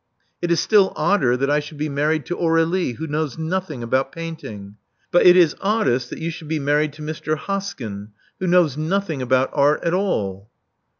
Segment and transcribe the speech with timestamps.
[0.41, 4.11] It is still odder that I should be married to Aur^lie, who knows nothing about
[4.11, 4.77] painting.
[5.11, 7.35] But it is oddest that you should be married to Mr.
[7.37, 8.07] Hoskyn,
[8.39, 10.49] who knows nothing about art at all."